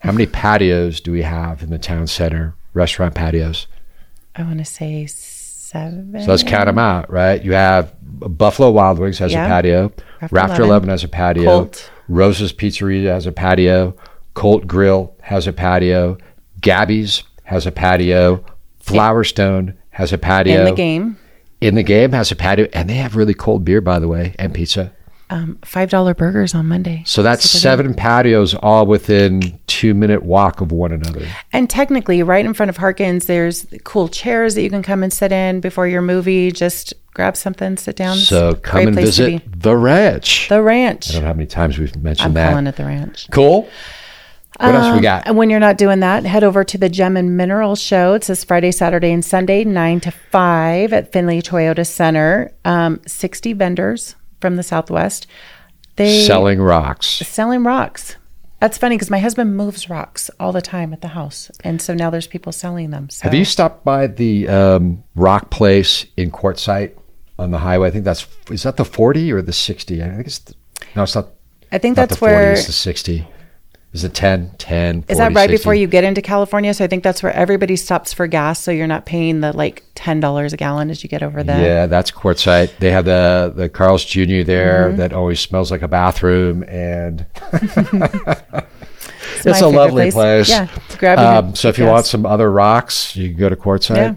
How 0.00 0.10
many 0.10 0.26
patios 0.32 1.00
do 1.00 1.12
we 1.12 1.22
have 1.22 1.62
in 1.62 1.70
the 1.70 1.78
town 1.78 2.08
center 2.08 2.56
restaurant 2.72 3.14
patios? 3.14 3.68
I 4.34 4.42
want 4.42 4.58
to 4.58 4.64
say 4.64 5.06
seven. 5.06 6.20
So 6.24 6.30
let's 6.30 6.42
count 6.42 6.66
them 6.66 6.78
out, 6.78 7.08
right? 7.08 7.42
You 7.42 7.52
have 7.52 7.94
Buffalo 8.02 8.70
Wild 8.72 8.98
Wings 8.98 9.18
has 9.18 9.32
Yeah. 9.32 9.46
a 9.46 9.48
patio. 9.48 9.92
Rafter 10.20 10.34
Rafter 10.34 10.62
11. 10.62 10.68
11 10.70 10.88
has 10.88 11.04
a 11.04 11.08
patio. 11.08 11.44
Colt. 11.44 11.90
Rosa's 12.08 12.52
Pizzeria 12.52 13.12
has 13.12 13.26
a 13.26 13.32
patio. 13.32 13.96
Colt 14.34 14.66
Grill 14.66 15.14
has 15.22 15.46
a 15.46 15.52
patio. 15.52 16.18
Gabby's 16.60 17.22
has 17.44 17.66
a 17.66 17.72
patio. 17.72 18.44
Flowerstone 18.84 19.76
has 19.90 20.12
a 20.12 20.18
patio. 20.18 20.60
in 20.60 20.64
the 20.66 20.72
game. 20.72 21.18
In 21.60 21.74
the 21.76 21.82
game 21.82 22.12
has 22.12 22.30
a 22.30 22.36
patio, 22.36 22.68
and 22.72 22.90
they 22.90 22.94
have 22.94 23.16
really 23.16 23.32
cold 23.34 23.64
beer, 23.64 23.80
by 23.80 23.98
the 23.98 24.08
way, 24.08 24.34
and 24.38 24.52
pizza. 24.52 24.92
Um, 25.30 25.58
Five 25.64 25.88
dollar 25.88 26.12
burgers 26.14 26.54
on 26.54 26.66
Monday. 26.66 27.02
So 27.06 27.22
that's 27.22 27.48
seven 27.48 27.94
patios, 27.94 28.54
all 28.54 28.84
within 28.84 29.58
two 29.66 29.94
minute 29.94 30.22
walk 30.22 30.60
of 30.60 30.70
one 30.70 30.92
another. 30.92 31.26
And 31.52 31.70
technically, 31.70 32.22
right 32.22 32.44
in 32.44 32.52
front 32.52 32.68
of 32.68 32.76
Harkins, 32.76 33.24
there's 33.24 33.66
cool 33.84 34.08
chairs 34.08 34.54
that 34.54 34.62
you 34.62 34.68
can 34.68 34.82
come 34.82 35.02
and 35.02 35.10
sit 35.12 35.32
in 35.32 35.60
before 35.60 35.88
your 35.88 36.02
movie. 36.02 36.52
Just 36.52 36.92
grab 37.14 37.36
something, 37.36 37.78
sit 37.78 37.96
down. 37.96 38.18
So 38.18 38.54
come 38.56 38.88
and 38.88 38.94
visit 38.94 39.42
the 39.62 39.74
ranch. 39.76 40.48
the 40.50 40.60
ranch. 40.60 41.08
I 41.10 41.12
don't 41.14 41.22
know 41.22 41.28
how 41.28 41.34
many 41.34 41.46
times 41.46 41.78
we've 41.78 41.96
mentioned 41.96 42.26
I'm 42.26 42.34
that. 42.34 42.50
calling 42.50 42.66
it 42.66 42.76
the 42.76 42.84
ranch. 42.84 43.26
Cool. 43.30 43.68
What 44.60 44.74
else 44.74 44.94
we 44.94 45.00
got? 45.00 45.26
And 45.26 45.36
when 45.36 45.50
you're 45.50 45.60
not 45.60 45.78
doing 45.78 46.00
that, 46.00 46.24
head 46.24 46.44
over 46.44 46.62
to 46.64 46.78
the 46.78 46.88
Gem 46.88 47.16
and 47.16 47.36
Mineral 47.36 47.74
Show. 47.74 48.14
It's 48.14 48.28
this 48.28 48.44
Friday, 48.44 48.70
Saturday, 48.70 49.12
and 49.12 49.24
Sunday, 49.24 49.64
9 49.64 50.00
to 50.00 50.10
5 50.10 50.92
at 50.92 51.12
Finley 51.12 51.42
Toyota 51.42 51.86
Center. 51.86 52.52
Um, 52.64 53.00
60 53.06 53.52
vendors 53.54 54.14
from 54.40 54.56
the 54.56 54.62
Southwest. 54.62 55.26
They 55.96 56.22
Selling 56.24 56.60
rocks. 56.60 57.06
selling 57.06 57.64
rocks. 57.64 58.16
That's 58.60 58.78
funny 58.78 58.96
because 58.96 59.10
my 59.10 59.18
husband 59.18 59.56
moves 59.56 59.90
rocks 59.90 60.30
all 60.40 60.52
the 60.52 60.62
time 60.62 60.92
at 60.92 61.02
the 61.02 61.08
house. 61.08 61.50
And 61.62 61.82
so 61.82 61.92
now 61.92 62.10
there's 62.10 62.26
people 62.26 62.52
selling 62.52 62.90
them. 62.90 63.10
So 63.10 63.24
Have 63.24 63.34
you 63.34 63.44
stopped 63.44 63.84
by 63.84 64.06
the 64.06 64.48
um, 64.48 65.04
rock 65.14 65.50
place 65.50 66.06
in 66.16 66.30
Quartzsite 66.30 66.92
on 67.38 67.50
the 67.50 67.58
highway? 67.58 67.88
I 67.88 67.90
think 67.90 68.04
that's 68.04 68.26
is 68.50 68.62
that 68.62 68.76
the 68.76 68.84
forty 68.84 69.30
or 69.32 69.42
the 69.42 69.52
sixty? 69.52 70.02
I 70.02 70.08
think 70.08 70.26
it's 70.26 70.38
the, 70.38 70.54
no, 70.96 71.02
it's 71.02 71.14
not. 71.14 71.28
I 71.72 71.78
think 71.78 71.96
not 71.96 72.08
that's 72.08 72.14
the 72.14 72.20
40, 72.20 72.34
where 72.34 72.52
it's 72.52 72.66
the 72.66 72.72
sixty. 72.72 73.26
Is 73.94 74.02
it 74.02 74.12
10, 74.12 74.50
10, 74.58 75.02
40, 75.02 75.12
Is 75.12 75.18
that 75.18 75.32
right 75.34 75.48
60? 75.48 75.56
before 75.56 75.74
you 75.74 75.86
get 75.86 76.02
into 76.02 76.20
California? 76.20 76.74
So 76.74 76.84
I 76.84 76.88
think 76.88 77.04
that's 77.04 77.22
where 77.22 77.32
everybody 77.32 77.76
stops 77.76 78.12
for 78.12 78.26
gas. 78.26 78.58
So 78.60 78.72
you're 78.72 78.88
not 78.88 79.06
paying 79.06 79.40
the 79.40 79.52
like 79.56 79.84
ten 79.94 80.18
dollars 80.18 80.52
a 80.52 80.56
gallon 80.56 80.90
as 80.90 81.04
you 81.04 81.08
get 81.08 81.22
over 81.22 81.44
there. 81.44 81.62
Yeah, 81.62 81.86
that's 81.86 82.10
Quartzsite. 82.10 82.76
They 82.78 82.90
have 82.90 83.04
the 83.04 83.52
the 83.54 83.68
Carl's 83.68 84.04
Jr. 84.04 84.42
there 84.42 84.88
Mm-hmm. 84.88 84.96
that 84.96 85.12
always 85.12 85.38
smells 85.38 85.70
like 85.70 85.82
a 85.82 85.88
bathroom, 85.88 86.64
and 86.64 87.24
It's, 89.36 89.46
it's 89.46 89.60
a 89.60 89.68
lovely 89.68 90.10
place. 90.10 90.48
Yeah, 90.48 90.68
grab 90.98 91.18
Um, 91.18 91.54
so 91.54 91.68
if 91.68 91.78
you 91.78 91.86
want 91.86 92.06
some 92.06 92.24
other 92.26 92.50
rocks, 92.50 93.14
you 93.16 93.28
can 93.30 93.38
go 93.38 93.48
to 93.48 93.56
Quartzsite. 93.56 93.96
Yeah. 93.96 94.14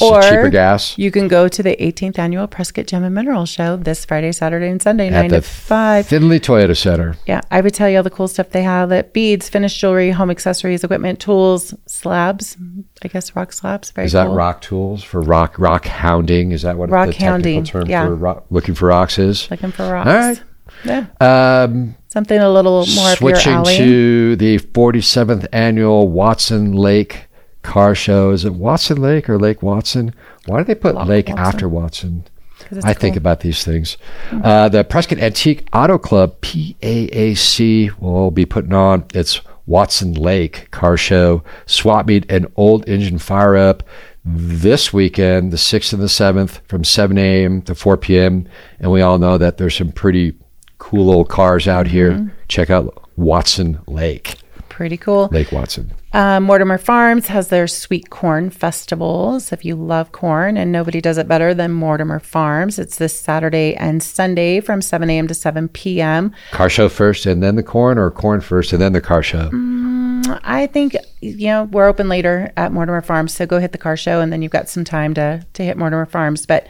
Or 0.00 0.20
cheaper 0.22 0.48
gas 0.48 0.98
you 0.98 1.10
can 1.10 1.28
go 1.28 1.46
to 1.48 1.62
the 1.62 1.76
18th 1.76 2.18
annual 2.18 2.46
Prescott 2.46 2.86
Gem 2.86 3.04
and 3.04 3.14
Mineral 3.14 3.46
Show 3.46 3.76
this 3.76 4.04
Friday, 4.04 4.32
Saturday, 4.32 4.68
and 4.68 4.80
Sunday, 4.82 5.06
at 5.08 5.12
nine 5.12 5.28
the 5.30 5.36
to 5.36 5.42
five. 5.42 6.06
Finley 6.06 6.40
Toyota 6.40 6.76
Center. 6.76 7.16
Yeah, 7.26 7.40
I 7.50 7.60
would 7.60 7.74
tell 7.74 7.88
you 7.88 7.98
all 7.98 8.02
the 8.02 8.10
cool 8.10 8.28
stuff 8.28 8.50
they 8.50 8.62
have: 8.62 8.88
that 8.88 9.12
beads, 9.12 9.48
finished 9.48 9.78
jewelry, 9.78 10.10
home 10.10 10.30
accessories, 10.30 10.82
equipment, 10.84 11.20
tools, 11.20 11.74
slabs. 11.86 12.56
I 13.02 13.08
guess 13.08 13.34
rock 13.36 13.52
slabs. 13.52 13.90
Very 13.90 14.06
Is 14.06 14.12
that 14.12 14.26
cool. 14.26 14.34
rock 14.34 14.60
tools 14.60 15.02
for 15.04 15.20
rock 15.20 15.58
rock 15.58 15.84
hounding? 15.86 16.52
Is 16.52 16.62
that 16.62 16.76
what 16.76 16.90
Rock 16.90 17.08
the 17.10 17.24
hounding, 17.24 17.64
term 17.64 17.86
yeah. 17.88 18.06
for 18.06 18.14
rock, 18.14 18.44
looking 18.50 18.74
for 18.74 18.86
rocks 18.88 19.18
is? 19.18 19.50
Looking 19.50 19.70
for 19.72 19.90
rocks. 19.90 20.08
All 20.08 20.14
right. 20.16 20.42
Yeah, 20.84 21.06
Um, 21.20 21.94
something 22.08 22.38
a 22.38 22.50
little 22.50 22.84
more 22.96 23.14
switching 23.16 23.62
to 23.64 24.36
the 24.36 24.58
47th 24.58 25.46
annual 25.52 26.08
Watson 26.08 26.72
Lake 26.72 27.23
Car 27.64 27.94
Show. 27.96 28.30
Is 28.30 28.44
it 28.44 28.54
Watson 28.54 29.00
Lake 29.02 29.28
or 29.28 29.38
Lake 29.38 29.62
Watson? 29.62 30.14
Why 30.46 30.58
do 30.58 30.64
they 30.64 30.74
put 30.76 30.94
Wa- 30.94 31.02
Lake 31.04 31.28
Watson. 31.28 31.44
after 31.44 31.68
Watson? 31.68 32.24
I 32.84 32.94
think 32.94 33.16
about 33.16 33.40
these 33.40 33.64
things. 33.64 33.96
Uh, 34.32 34.68
the 34.68 34.84
Prescott 34.84 35.18
Antique 35.18 35.66
Auto 35.72 35.98
Club 35.98 36.40
PAAC 36.40 37.98
will 37.98 38.30
be 38.30 38.46
putting 38.46 38.72
on 38.72 39.04
its 39.12 39.40
Watson 39.66 40.14
Lake 40.14 40.70
Car 40.70 40.96
Show 40.96 41.42
swap 41.66 42.06
meet 42.06 42.24
and 42.30 42.46
old 42.56 42.88
engine 42.88 43.18
fire 43.18 43.56
up 43.56 43.82
this 44.24 44.92
weekend, 44.92 45.52
the 45.52 45.56
6th 45.58 45.92
and 45.92 46.00
the 46.02 46.06
7th, 46.06 46.60
from 46.66 46.82
7 46.84 47.18
a.m. 47.18 47.60
to 47.62 47.74
4 47.74 47.96
p.m. 47.98 48.46
And 48.80 48.90
we 48.90 49.02
all 49.02 49.18
know 49.18 49.36
that 49.36 49.58
there's 49.58 49.76
some 49.76 49.92
pretty 49.92 50.34
cool 50.78 51.10
old 51.10 51.28
cars 51.28 51.68
out 51.68 51.86
Mm-hmm. 51.86 51.92
here. 51.94 52.34
Check 52.48 52.70
out 52.70 53.08
Watson 53.16 53.78
Lake, 53.86 54.36
Pretty 54.68 54.96
cool. 54.96 55.28
Lake 55.30 55.52
Watson. 55.52 55.92
Uh, 56.14 56.38
Mortimer 56.38 56.78
Farms 56.78 57.26
has 57.26 57.48
their 57.48 57.66
sweet 57.66 58.08
corn 58.08 58.48
festivals. 58.48 59.50
If 59.50 59.64
you 59.64 59.74
love 59.74 60.12
corn, 60.12 60.56
and 60.56 60.70
nobody 60.70 61.00
does 61.00 61.18
it 61.18 61.26
better 61.26 61.54
than 61.54 61.72
Mortimer 61.72 62.20
Farms, 62.20 62.78
it's 62.78 62.98
this 62.98 63.20
Saturday 63.20 63.74
and 63.74 64.00
Sunday 64.00 64.60
from 64.60 64.80
7 64.80 65.10
a.m. 65.10 65.26
to 65.26 65.34
7 65.34 65.68
p.m. 65.70 66.32
Car 66.52 66.70
show 66.70 66.88
first 66.88 67.26
and 67.26 67.42
then 67.42 67.56
the 67.56 67.64
corn, 67.64 67.98
or 67.98 68.12
corn 68.12 68.40
first 68.40 68.72
and 68.72 68.80
then 68.80 68.92
the 68.92 69.00
car 69.00 69.24
show? 69.24 69.50
I 70.44 70.68
think 70.72 70.94
you 71.20 71.48
know 71.48 71.64
we're 71.64 71.88
open 71.88 72.08
later 72.08 72.52
at 72.56 72.70
Mortimer 72.70 73.02
Farms, 73.02 73.34
so 73.34 73.44
go 73.44 73.58
hit 73.58 73.72
the 73.72 73.78
car 73.78 73.96
show, 73.96 74.20
and 74.20 74.32
then 74.32 74.40
you've 74.40 74.52
got 74.52 74.68
some 74.68 74.84
time 74.84 75.14
to 75.14 75.44
to 75.54 75.64
hit 75.64 75.76
Mortimer 75.76 76.06
Farms. 76.06 76.46
But 76.46 76.68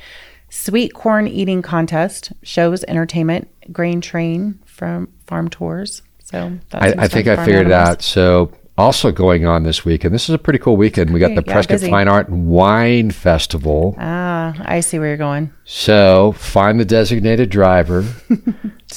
sweet 0.48 0.94
corn 0.94 1.28
eating 1.28 1.60
contest 1.60 2.32
shows 2.42 2.82
entertainment, 2.84 3.50
grain 3.70 4.00
train 4.00 4.58
from 4.64 5.12
farm 5.26 5.50
tours. 5.50 6.00
So 6.24 6.58
that's 6.70 6.96
I, 6.98 7.04
I 7.04 7.08
think 7.08 7.28
I 7.28 7.44
figured 7.44 7.66
it 7.66 7.72
out. 7.72 8.00
So 8.00 8.50
also 8.76 9.12
going 9.12 9.46
on 9.46 9.62
this 9.62 9.84
weekend. 9.84 10.14
This 10.14 10.28
is 10.28 10.34
a 10.34 10.38
pretty 10.38 10.58
cool 10.58 10.76
weekend. 10.76 11.12
We 11.12 11.20
got 11.20 11.28
the 11.34 11.42
yeah, 11.46 11.52
Prescott 11.52 11.74
busy. 11.80 11.90
Fine 11.90 12.08
Art 12.08 12.28
and 12.28 12.46
Wine 12.48 13.10
Festival. 13.10 13.94
Ah, 13.98 14.54
I 14.64 14.80
see 14.80 14.98
where 14.98 15.08
you're 15.08 15.16
going. 15.16 15.52
So 15.64 16.32
find 16.32 16.78
the 16.80 16.84
designated 16.84 17.50
driver, 17.50 18.02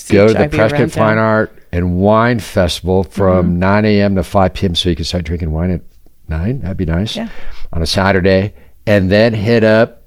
go 0.09 0.27
to 0.27 0.33
the 0.33 0.49
Prescott 0.51 0.91
Fine. 0.91 1.17
Art 1.17 1.53
and 1.71 1.97
Wine 1.97 2.39
Festival 2.39 3.03
from 3.03 3.51
Mm-hmm. 3.51 3.59
9 3.59 3.85
a.m. 3.85 4.15
to 4.15 4.23
5 4.23 4.53
p.m. 4.53 4.75
so 4.75 4.89
you 4.89 4.95
can 4.95 5.05
start 5.05 5.25
drinking 5.25 5.51
wine 5.51 5.71
at 5.71 5.81
9. 6.29 6.61
That'd 6.61 6.77
be 6.77 6.85
nice. 6.85 7.15
Yeah. 7.15 7.29
On 7.73 7.81
a 7.81 7.85
Saturday. 7.85 8.53
And 8.85 9.11
then 9.11 9.33
hit 9.33 9.63
up 9.65 10.03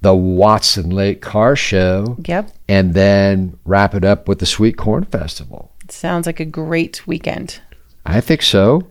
the 0.00 0.14
Watson 0.14 0.90
Lake 0.90 1.20
Car 1.22 1.56
Show 1.56 2.16
Yep. 2.26 2.50
and 2.68 2.94
then 2.94 3.58
wrap 3.64 3.94
it 3.94 4.04
up 4.04 4.28
with 4.28 4.38
the 4.38 4.46
Sweet 4.46 4.76
Corn 4.78 5.04
Festival. 5.04 5.72
Sounds 5.90 6.26
like 6.26 6.40
a 6.40 6.44
great 6.46 7.06
weekend. 7.06 7.60
I 8.06 8.20
think 8.20 8.42
so. 8.42 8.82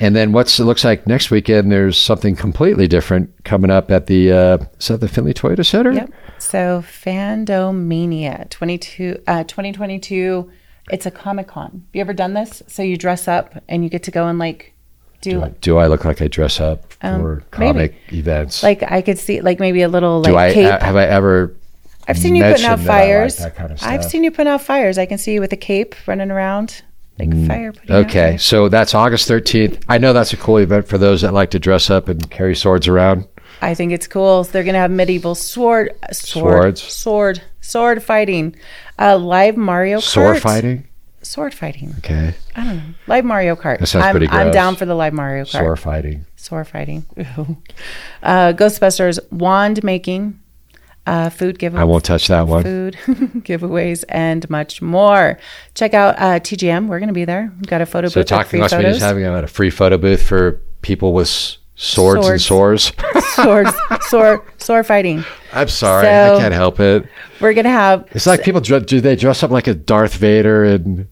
And 0.00 0.14
then 0.14 0.30
what's 0.32 0.60
it 0.60 0.64
looks 0.64 0.84
like 0.84 1.06
next 1.06 1.30
weekend? 1.30 1.72
There's 1.72 1.98
something 1.98 2.36
completely 2.36 2.86
different 2.86 3.32
coming 3.44 3.70
up 3.70 3.90
at 3.90 4.06
the 4.06 4.30
uh, 4.32 4.58
is 4.78 4.88
that 4.88 4.98
the 5.00 5.08
Finley 5.08 5.34
Toyota 5.34 5.66
Center? 5.66 5.92
Yep. 5.92 6.10
So 6.38 6.82
Fandomania 6.86 8.48
22, 8.50 9.22
uh, 9.26 9.44
2022. 9.44 10.50
It's 10.90 11.04
a 11.06 11.10
Comic 11.10 11.48
Con. 11.48 11.70
Have 11.70 11.82
you 11.92 12.00
ever 12.00 12.12
done 12.14 12.34
this? 12.34 12.62
So 12.66 12.82
you 12.82 12.96
dress 12.96 13.28
up 13.28 13.62
and 13.68 13.84
you 13.84 13.90
get 13.90 14.04
to 14.04 14.10
go 14.10 14.26
and 14.28 14.38
like 14.38 14.72
do, 15.20 15.32
Do 15.32 15.42
I, 15.42 15.48
do 15.60 15.76
I 15.78 15.86
look 15.88 16.04
like 16.04 16.22
I 16.22 16.28
dress 16.28 16.60
up 16.60 16.92
Um, 17.02 17.20
for 17.20 17.34
maybe. 17.58 17.72
comic 17.72 17.94
events? 18.12 18.62
like 18.62 18.82
I 18.90 19.02
could 19.02 19.18
see 19.18 19.40
like 19.40 19.58
maybe 19.60 19.82
a 19.82 19.88
little 19.88 20.20
like 20.20 20.30
do 20.32 20.36
I 20.36 20.52
cape. 20.52 20.80
have 20.80 20.96
I 20.96 21.04
ever? 21.06 21.54
I've 22.06 22.16
seen 22.16 22.36
you 22.36 22.44
putting 22.44 22.64
out 22.64 22.78
I 22.78 22.82
like 22.82 22.86
fires. 22.86 23.36
kind 23.56 23.72
of 23.72 23.82
I've 23.82 24.04
seen 24.04 24.24
you 24.24 24.30
putting 24.30 24.50
out 24.50 24.62
fires. 24.62 24.96
I 24.96 25.04
can 25.06 25.18
see 25.18 25.34
you 25.34 25.40
with 25.40 25.52
a 25.52 25.56
cape 25.58 25.94
running 26.06 26.30
around 26.30 26.82
like 27.18 27.30
fire. 27.46 27.72
putting 27.72 27.90
out 27.94 28.04
Mm, 28.06 28.08
Okay, 28.08 28.36
so 28.38 28.68
that's 28.68 28.94
August 28.94 29.28
13th. 29.28 29.82
I 29.88 29.98
know 29.98 30.12
that's 30.12 30.32
a 30.32 30.36
cool 30.36 30.58
event 30.58 30.86
for 30.88 30.98
those 30.98 31.22
that 31.22 31.32
like 31.34 31.50
to 31.50 31.58
dress 31.58 31.90
up 31.90 32.08
and 32.08 32.30
carry 32.30 32.54
swords 32.54 32.86
around. 32.88 33.26
I 33.60 33.74
think 33.74 33.92
it's 33.92 34.06
cool. 34.06 34.44
They're 34.44 34.62
gonna 34.64 34.78
have 34.78 34.90
medieval 34.90 35.34
sword, 35.34 35.90
sword, 36.12 36.78
Swords. 36.78 36.82
sword, 36.82 37.42
sword 37.60 38.02
fighting, 38.02 38.54
uh, 38.98 39.16
live 39.16 39.56
Mario 39.56 39.98
Kart, 39.98 40.02
Sword 40.02 40.40
fighting. 40.40 40.86
sword 41.22 41.52
fighting. 41.54 41.92
Okay, 41.98 42.34
I 42.54 42.64
don't 42.64 42.76
know, 42.76 42.82
live 43.08 43.24
Mario 43.24 43.56
Kart. 43.56 43.80
That 43.80 43.86
sounds 43.88 44.04
I'm, 44.04 44.12
pretty 44.12 44.28
I'm 44.28 44.52
down 44.52 44.76
for 44.76 44.86
the 44.86 44.94
live 44.94 45.12
Mario 45.12 45.42
Kart. 45.44 45.48
sword 45.60 45.78
fighting. 45.80 46.24
Sword 46.36 46.68
fighting. 46.68 47.04
Uh, 48.22 48.52
Ghostbusters 48.52 49.18
wand 49.32 49.82
making, 49.84 50.38
uh, 51.08 51.30
food 51.30 51.58
giveaways. 51.58 51.78
I 51.78 51.84
won't 51.84 52.04
touch 52.04 52.28
that 52.28 52.46
one. 52.46 52.62
Food 52.62 52.94
giveaways 53.44 54.04
and 54.08 54.48
much 54.50 54.82
more. 54.82 55.38
Check 55.74 55.94
out 55.94 56.16
uh, 56.18 56.40
TGM. 56.40 56.86
We're 56.86 56.98
going 56.98 57.08
to 57.08 57.14
be 57.14 57.24
there. 57.24 57.52
We've 57.56 57.66
got 57.66 57.80
a 57.80 57.86
photo 57.86 58.08
So 58.08 58.20
booth. 58.20 58.26
with 58.26 58.28
talking 58.28 58.60
Media 58.60 58.90
is 58.96 59.00
having 59.00 59.24
a, 59.24 59.46
free 59.48 59.70
photo 59.70 59.96
booth 59.98 60.22
for 60.22 60.60
people 60.82 61.12
with 61.12 61.26
s- 61.28 61.58
swords, 61.76 62.26
and 62.26 62.40
sores. 62.40 62.92
Swords, 63.34 63.70
sword, 64.08 64.40
sword 64.58 64.86
fighting. 64.86 65.24
I'm 65.52 65.68
sorry, 65.68 66.04
So- 66.04 66.36
I 66.36 66.38
can't 66.40 66.54
help 66.54 66.80
it. 66.80 67.06
We're 67.40 67.54
going 67.54 67.64
to 67.64 67.70
have 67.70 68.06
It's 68.12 68.26
like 68.26 68.42
people 68.42 68.60
do 68.60 69.00
they 69.00 69.14
dress 69.16 69.42
up 69.42 69.50
like 69.50 69.66
a 69.68 69.74
Darth 69.74 70.14
Vader 70.14 70.64
and 70.64 71.06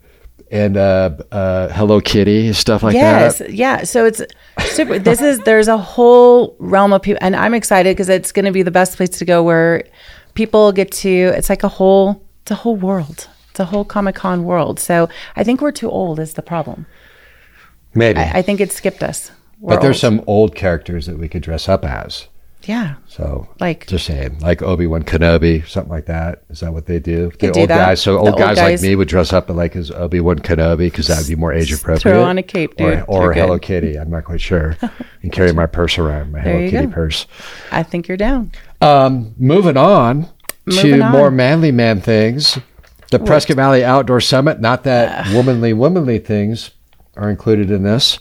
and 0.50 0.76
uh, 0.76 1.16
uh, 1.32 1.68
Hello 1.68 2.00
Kitty 2.00 2.52
stuff 2.52 2.82
like 2.82 2.94
yes, 2.94 3.38
that. 3.38 3.50
Yes, 3.50 3.58
yeah. 3.58 3.84
So 3.84 4.06
it's 4.06 4.22
super. 4.60 4.98
this 4.98 5.20
is 5.20 5.38
there's 5.40 5.68
a 5.68 5.78
whole 5.78 6.56
realm 6.58 6.92
of 6.92 7.02
people, 7.02 7.18
and 7.22 7.34
I'm 7.34 7.54
excited 7.54 7.96
because 7.96 8.08
it's 8.08 8.32
going 8.32 8.44
to 8.44 8.52
be 8.52 8.62
the 8.62 8.70
best 8.70 8.96
place 8.96 9.10
to 9.10 9.24
go 9.24 9.42
where 9.42 9.84
people 10.34 10.72
get 10.72 10.92
to. 10.92 11.08
It's 11.08 11.48
like 11.48 11.62
a 11.62 11.68
whole. 11.68 12.22
It's 12.42 12.50
a 12.52 12.56
whole 12.56 12.76
world. 12.76 13.28
It's 13.50 13.60
a 13.60 13.64
whole 13.64 13.84
Comic 13.84 14.14
Con 14.14 14.44
world. 14.44 14.78
So 14.78 15.08
I 15.34 15.42
think 15.42 15.60
we're 15.60 15.72
too 15.72 15.90
old 15.90 16.20
is 16.20 16.34
the 16.34 16.42
problem. 16.42 16.86
Maybe, 17.94 18.20
I, 18.20 18.38
I 18.38 18.42
think 18.42 18.60
it 18.60 18.70
skipped 18.70 19.02
us. 19.02 19.30
We're 19.58 19.74
but 19.74 19.82
there's 19.82 20.04
old. 20.04 20.18
some 20.18 20.24
old 20.26 20.54
characters 20.54 21.06
that 21.06 21.18
we 21.18 21.28
could 21.28 21.42
dress 21.42 21.68
up 21.68 21.84
as. 21.84 22.28
Yeah, 22.68 22.96
So 23.06 23.48
like 23.60 23.86
just 23.86 24.06
saying, 24.06 24.38
like 24.40 24.60
Obi 24.62 24.86
Wan 24.86 25.02
Kenobi, 25.02 25.66
something 25.66 25.90
like 25.90 26.06
that. 26.06 26.42
Is 26.50 26.60
that 26.60 26.72
what 26.72 26.86
they 26.86 26.98
do? 26.98 27.30
The 27.38 27.52
do 27.52 27.60
old 27.60 27.70
that. 27.70 27.86
guys. 27.86 28.02
So 28.02 28.14
The 28.14 28.18
old 28.18 28.28
old 28.30 28.38
guys, 28.38 28.56
guys. 28.56 28.82
like 28.82 28.88
me 28.88 28.94
would 28.96 29.08
dress 29.08 29.32
up 29.32 29.48
like 29.50 29.76
as 29.76 29.90
Obi 29.90 30.20
Wan 30.20 30.38
Kenobi 30.38 30.78
because 30.86 31.06
that 31.08 31.18
would 31.18 31.28
be 31.28 31.36
more 31.36 31.52
age 31.52 31.72
appropriate. 31.72 32.00
throw 32.14 32.24
on 32.24 32.38
a 32.38 32.42
cape, 32.42 32.76
dude. 32.76 33.04
Or, 33.08 33.26
or. 33.28 33.32
Hello 33.32 33.58
Kitty. 33.58 33.96
I'm 33.98 34.10
not 34.10 34.24
quite 34.24 34.40
sure. 34.40 34.76
and 35.22 35.32
carry 35.32 35.52
my 35.52 35.66
purse 35.66 35.98
around, 35.98 36.32
my 36.32 36.40
Hello 36.40 36.68
Kitty 36.70 36.86
go. 36.86 36.92
purse. 36.92 37.26
I 37.72 37.82
think 37.82 38.08
you're 38.08 38.16
down. 38.16 38.52
Um, 38.80 39.34
moving 39.38 39.76
on 39.76 40.28
Moving 40.66 40.96
to 40.96 41.00
on. 41.02 41.12
more 41.12 41.30
manly 41.30 41.72
man 41.72 42.00
things. 42.00 42.58
The 43.12 43.20
Prescott 43.20 43.56
Valley 43.56 43.84
Outdoor 43.84 44.20
Summit, 44.20 44.60
not 44.60 44.82
that 44.82 45.32
womanly, 45.32 45.72
womanly 45.72 46.18
things 46.18 46.72
are 47.16 47.30
included 47.30 47.70
in 47.70 47.84
this, 47.84 48.18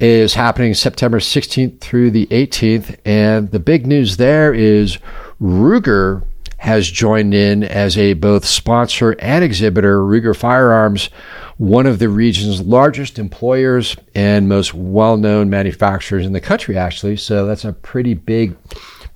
is 0.00 0.34
happening 0.34 0.74
September 0.74 1.18
16th 1.18 1.80
through 1.80 2.10
the 2.10 2.26
18th. 2.26 2.96
And 3.04 3.50
the 3.50 3.58
big 3.58 3.86
news 3.86 4.16
there 4.16 4.54
is 4.54 4.98
Ruger 5.40 6.24
has 6.58 6.90
joined 6.90 7.34
in 7.34 7.62
as 7.62 7.96
a 7.96 8.14
both 8.14 8.44
sponsor 8.44 9.12
and 9.20 9.44
exhibitor. 9.44 10.00
Ruger 10.00 10.36
Firearms, 10.36 11.08
one 11.56 11.86
of 11.86 11.98
the 12.00 12.08
region's 12.08 12.60
largest 12.60 13.18
employers 13.18 13.96
and 14.14 14.48
most 14.48 14.74
well 14.74 15.16
known 15.16 15.48
manufacturers 15.50 16.26
in 16.26 16.32
the 16.32 16.40
country, 16.40 16.76
actually. 16.76 17.16
So 17.16 17.46
that's 17.46 17.64
a 17.64 17.72
pretty 17.72 18.14
big 18.14 18.56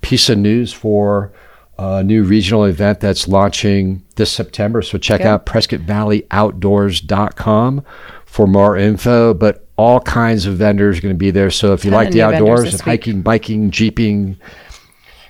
piece 0.01 0.29
of 0.29 0.37
news 0.37 0.71
for 0.73 1.31
a 1.77 2.03
new 2.03 2.23
regional 2.23 2.63
event 2.65 2.99
that's 3.01 3.27
launching 3.27 4.03
this 4.15 4.31
September. 4.31 4.81
So 4.81 4.97
check 4.97 5.19
Okay. 5.21 5.29
out 5.29 5.45
PrescottValleyOutdoors.com 5.45 7.83
for 8.25 8.47
more 8.47 8.77
info. 8.77 9.33
But 9.33 9.62
all 9.77 9.99
kinds 9.99 10.45
of 10.45 10.55
vendors 10.55 10.99
are 10.99 11.01
going 11.01 11.15
to 11.15 11.19
be 11.19 11.31
there. 11.31 11.49
So 11.49 11.73
if 11.73 11.83
you 11.83 11.91
like 11.91 12.11
the 12.11 12.21
outdoors, 12.21 12.63
this 12.63 12.73
and 12.73 12.81
week. 12.81 13.01
hiking, 13.01 13.21
biking, 13.21 13.71
jeeping, 13.71 14.37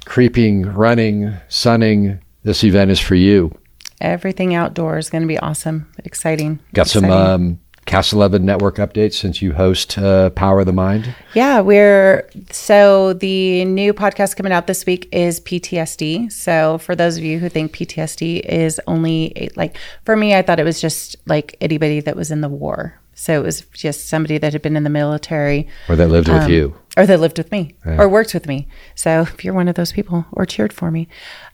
creeping, 0.05 0.63
running, 0.63 1.33
sunning, 1.47 2.19
this 2.43 2.63
event 2.63 2.91
is 2.91 2.99
for 2.99 3.15
you. 3.15 3.57
Everything 4.01 4.53
outdoors 4.53 5.05
is 5.05 5.09
going 5.09 5.21
to 5.21 5.27
be 5.27 5.39
awesome, 5.39 5.89
exciting. 6.03 6.59
Got 6.73 6.87
some 6.87 7.05
exciting. 7.05 7.33
um, 7.33 7.59
Cast 7.85 8.13
11 8.13 8.45
network 8.45 8.77
updates 8.77 9.15
since 9.15 9.41
you 9.41 9.53
host 9.53 9.97
uh, 9.97 10.29
Power 10.31 10.61
of 10.61 10.65
the 10.65 10.73
Mind. 10.73 11.13
Yeah, 11.33 11.59
we're 11.59 12.29
so 12.49 13.11
the 13.13 13.65
new 13.65 13.93
podcast 13.93 14.37
coming 14.37 14.53
out 14.53 14.67
this 14.67 14.85
week 14.85 15.09
is 15.11 15.41
PTSD. 15.41 16.31
So 16.31 16.77
for 16.77 16.95
those 16.95 17.17
of 17.17 17.25
you 17.25 17.39
who 17.39 17.49
think 17.49 17.73
PTSD 17.75 18.39
is 18.41 18.79
only 18.87 19.49
like 19.57 19.77
for 20.05 20.15
me, 20.15 20.33
I 20.33 20.43
thought 20.43 20.61
it 20.61 20.63
was 20.63 20.79
just 20.79 21.17
like 21.25 21.57
anybody 21.59 21.99
that 21.99 22.15
was 22.15 22.31
in 22.31 22.39
the 22.39 22.49
war. 22.49 22.99
So 23.15 23.39
it 23.39 23.43
was 23.43 23.61
just 23.73 24.07
somebody 24.09 24.37
that 24.39 24.53
had 24.53 24.61
been 24.61 24.75
in 24.75 24.83
the 24.83 24.89
military 24.89 25.67
Or 25.87 25.95
that 25.95 26.07
lived 26.09 26.27
with 26.29 26.43
um, 26.43 26.51
you. 26.51 26.75
or 26.97 27.05
that 27.05 27.19
lived 27.19 27.37
with 27.37 27.51
me 27.51 27.75
or 27.85 28.09
worked 28.09 28.33
with 28.33 28.47
me. 28.47 28.67
So 28.95 29.21
if 29.21 29.43
you're 29.45 29.53
one 29.53 29.67
of 29.67 29.75
those 29.75 29.91
people 29.91 30.25
or 30.31 30.45
cheered 30.45 30.73
for 30.73 30.89
me, 30.91 31.07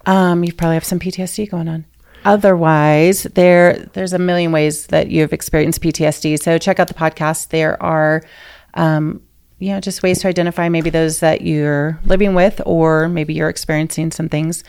um, 0.06 0.44
you 0.44 0.54
probably 0.54 0.76
have 0.76 0.86
some 0.86 1.00
PTSD 1.00 1.50
going 1.50 1.68
on. 1.68 1.86
Otherwise, 2.26 3.24
there 3.36 3.74
there's 3.94 4.14
a 4.14 4.20
million 4.20 4.52
ways 4.52 4.88
that 4.88 5.10
you've 5.10 5.34
experienced 5.34 5.82
PTSD. 5.82 6.40
So 6.42 6.58
check 6.58 6.80
out 6.80 6.88
the 6.88 6.94
podcast. 6.94 7.50
There 7.50 7.82
are, 7.82 8.24
um, 8.76 9.22
you 9.58 9.70
know, 9.72 9.80
just 9.82 10.04
ways 10.04 10.20
to 10.22 10.28
identify 10.28 10.70
maybe 10.70 10.90
those 10.90 11.20
that 11.20 11.42
you're 11.42 12.00
living 12.06 12.34
with, 12.34 12.62
or 12.66 13.10
maybe 13.10 13.34
you're 13.34 13.50
experiencing 13.50 14.12
some 14.12 14.30
things. 14.30 14.64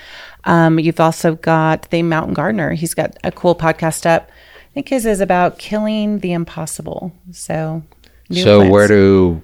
Um, 0.45 0.79
you've 0.79 1.01
also 1.01 1.37
got 1.37 1.91
the 1.91 2.03
Mountain 2.03 2.35
Gardener. 2.35 2.73
He's 2.73 2.95
got 2.95 3.17
a 3.23 3.31
cool 3.31 3.55
podcast 3.55 4.07
up. 4.07 4.31
I 4.71 4.73
think 4.75 4.89
his 4.89 5.05
is 5.05 5.21
about 5.21 5.59
killing 5.59 6.21
the 6.21 6.33
impossible. 6.33 7.13
So, 7.33 7.83
So 8.31 8.59
plants. 8.59 8.73
where 8.73 8.89
do, 8.89 9.43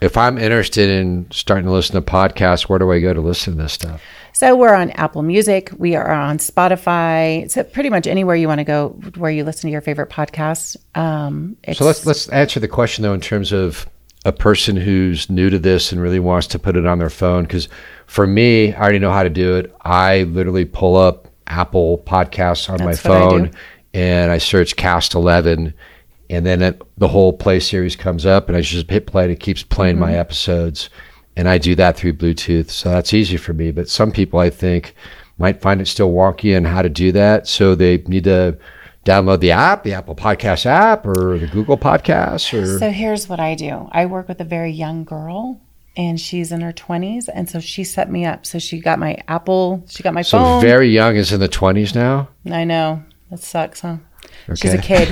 if 0.00 0.16
I'm 0.16 0.38
interested 0.38 0.88
in 0.88 1.26
starting 1.32 1.64
to 1.66 1.72
listen 1.72 1.96
to 1.96 2.02
podcasts, 2.02 2.68
where 2.68 2.78
do 2.78 2.90
I 2.92 3.00
go 3.00 3.12
to 3.12 3.20
listen 3.20 3.56
to 3.56 3.62
this 3.62 3.72
stuff? 3.72 4.00
So 4.32 4.54
we're 4.56 4.74
on 4.74 4.90
Apple 4.92 5.22
Music, 5.22 5.70
we 5.76 5.94
are 5.96 6.10
on 6.10 6.38
Spotify, 6.38 7.50
so 7.50 7.62
pretty 7.64 7.88
much 7.88 8.06
anywhere 8.06 8.36
you 8.36 8.48
want 8.48 8.58
to 8.58 8.64
go 8.64 8.88
where 9.16 9.30
you 9.30 9.44
listen 9.44 9.68
to 9.68 9.72
your 9.72 9.80
favorite 9.80 10.10
podcasts. 10.10 10.76
Um, 10.96 11.56
it's, 11.64 11.78
So 11.78 11.84
let's 11.84 12.04
let's 12.04 12.28
answer 12.28 12.58
the 12.58 12.68
question 12.68 13.02
though 13.02 13.14
in 13.14 13.20
terms 13.20 13.52
of 13.52 13.88
a 14.24 14.32
person 14.32 14.76
who's 14.76 15.28
new 15.30 15.50
to 15.50 15.58
this 15.58 15.92
and 15.92 16.00
really 16.00 16.18
wants 16.18 16.46
to 16.48 16.58
put 16.58 16.76
it 16.76 16.86
on 16.86 16.98
their 16.98 17.10
phone. 17.10 17.44
Because 17.44 17.68
for 18.06 18.26
me, 18.26 18.72
I 18.72 18.80
already 18.80 18.98
know 18.98 19.12
how 19.12 19.22
to 19.22 19.30
do 19.30 19.56
it. 19.56 19.74
I 19.82 20.24
literally 20.24 20.64
pull 20.64 20.96
up 20.96 21.28
Apple 21.46 21.98
Podcasts 22.06 22.68
on 22.70 22.78
That's 22.78 23.04
my 23.04 23.10
phone. 23.10 23.52
And 23.94 24.30
I 24.30 24.36
search 24.38 24.76
Cast 24.76 25.14
Eleven, 25.14 25.72
and 26.28 26.44
then 26.44 26.60
it, 26.60 26.82
the 26.98 27.08
whole 27.08 27.32
play 27.32 27.60
series 27.60 27.96
comes 27.96 28.26
up, 28.26 28.48
and 28.48 28.56
I 28.56 28.60
just 28.60 28.90
hit 28.90 29.06
play. 29.06 29.22
and 29.24 29.32
It 29.32 29.40
keeps 29.40 29.62
playing 29.62 29.94
Mm-hmm. 29.96 30.04
my 30.04 30.14
episodes, 30.16 30.90
and 31.36 31.48
I 31.48 31.56
do 31.58 31.74
that 31.76 31.96
through 31.96 32.14
Bluetooth. 32.14 32.68
So 32.70 32.90
that's 32.90 33.14
easy 33.14 33.36
for 33.38 33.52
me. 33.54 33.70
But 33.70 33.88
some 33.88 34.10
people, 34.12 34.40
I 34.40 34.50
think, 34.50 34.94
might 35.38 35.60
find 35.62 35.80
it 35.80 35.86
still 35.88 36.12
wonky 36.12 36.56
and 36.56 36.66
how 36.66 36.82
to 36.82 36.88
do 36.90 37.10
that. 37.12 37.46
So 37.48 37.74
they 37.74 37.98
need 38.06 38.24
to 38.24 38.58
download 39.04 39.40
the 39.40 39.50
app, 39.52 39.82
the 39.84 39.92
Apple 39.94 40.14
Podcast 40.16 40.64
app, 40.66 41.06
or 41.06 41.38
the 41.38 41.46
Google 41.46 41.76
Podcasts, 41.78 42.52
or 42.52 42.78
so 42.78 42.90
here's 42.90 43.28
what 43.28 43.38
I 43.40 43.54
do. 43.54 43.88
I 43.92 44.06
work 44.06 44.28
with 44.28 44.40
a 44.40 44.44
very 44.44 44.70
young 44.72 45.04
girl, 45.04 45.60
and 45.96 46.18
she's 46.18 46.50
in 46.50 46.62
her 46.62 46.72
20s, 46.72 47.28
and 47.32 47.48
so 47.48 47.60
she 47.60 47.84
set 47.84 48.10
me 48.10 48.24
up. 48.24 48.46
So 48.46 48.58
she 48.58 48.80
got 48.80 48.98
my 48.98 49.18
Apple, 49.28 49.84
she 49.88 50.02
got 50.02 50.14
my 50.14 50.22
so 50.22 50.38
phone. 50.38 50.62
very 50.62 50.88
young 50.88 51.16
is 51.16 51.32
in 51.32 51.40
the 51.40 51.48
twenties 51.48 51.94
now. 51.94 52.28
I 52.50 52.64
know 52.64 53.02
that 53.34 53.42
sucks, 53.42 53.80
huh? 53.80 53.96
She's 54.54 54.74
a 54.74 54.78
kid. 54.78 55.08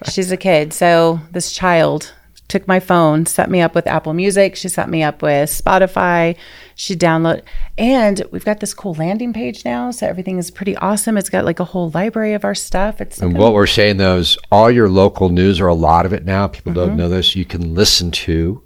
she's 0.10 0.32
a 0.32 0.36
kid. 0.36 0.72
So 0.72 1.20
this 1.30 1.52
child 1.52 2.12
took 2.48 2.66
my 2.66 2.80
phone, 2.80 3.26
set 3.26 3.48
me 3.48 3.60
up 3.60 3.76
with 3.76 3.86
Apple 3.86 4.12
Music. 4.12 4.56
She 4.56 4.68
set 4.68 4.88
me 4.88 5.04
up 5.04 5.22
with 5.22 5.48
Spotify. 5.50 6.34
She 6.74 6.96
download, 6.96 7.42
and 7.76 8.24
we've 8.32 8.44
got 8.44 8.58
this 8.58 8.74
cool 8.74 8.94
landing 8.94 9.32
page 9.32 9.64
now. 9.64 9.92
So 9.92 10.08
everything 10.08 10.38
is 10.38 10.50
pretty 10.50 10.76
awesome. 10.78 11.16
It's 11.16 11.30
got 11.30 11.44
like 11.44 11.60
a 11.60 11.64
whole 11.64 11.90
library 11.90 12.34
of 12.34 12.44
our 12.44 12.56
stuff. 12.56 13.00
It's 13.00 13.20
And 13.20 13.38
what 13.38 13.52
we're 13.52 13.66
saying 13.66 13.98
though 13.98 14.16
is 14.16 14.36
all 14.50 14.70
your 14.70 14.88
local 14.88 15.28
news, 15.28 15.60
or 15.60 15.68
a 15.68 15.74
lot 15.74 16.06
of 16.06 16.12
it 16.12 16.24
now, 16.24 16.48
people 16.48 16.72
don't 16.72 16.88
mm-hmm. 16.88 16.96
know 16.96 17.08
this, 17.08 17.36
you 17.36 17.44
can 17.44 17.74
listen 17.74 18.10
to 18.10 18.62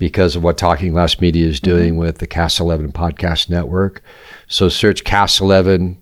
because 0.00 0.34
of 0.34 0.42
what 0.42 0.58
Talking 0.58 0.90
Glass 0.90 1.20
Media 1.20 1.46
is 1.46 1.60
mm-hmm. 1.60 1.70
doing 1.70 1.96
with 1.98 2.18
the 2.18 2.26
Cast 2.26 2.58
11 2.58 2.90
podcast 2.90 3.48
network. 3.48 4.02
So 4.48 4.68
search 4.68 5.04
Cast 5.04 5.40
11 5.40 6.01